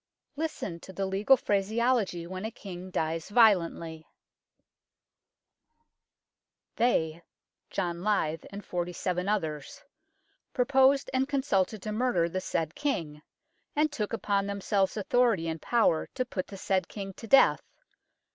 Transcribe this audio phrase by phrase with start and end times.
[0.35, 4.07] Listen to the legal phraseology when a King dies violently"
[6.81, 7.21] They
[7.69, 9.83] [John Lisle and forty seven others]
[10.53, 13.21] proposed and consulted to murder the said King,
[13.75, 17.61] and took upon themselves authority and power to put the said King to death.